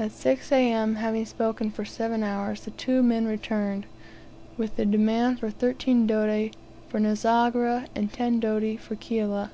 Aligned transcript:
At 0.00 0.10
6 0.10 0.50
A.M., 0.50 0.96
having 0.96 1.24
spoken 1.24 1.70
for 1.70 1.84
seven 1.84 2.24
hours, 2.24 2.62
the 2.62 2.72
two 2.72 3.04
men 3.04 3.26
returned, 3.26 3.86
with 4.56 4.74
the 4.74 4.84
demand 4.84 5.38
for 5.38 5.48
thirteen 5.48 6.08
doti 6.08 6.50
for 6.88 6.98
Nzogera, 6.98 7.86
and 7.94 8.12
ten 8.12 8.40
doti 8.40 8.76
for 8.76 8.96
Kiala. 8.96 9.50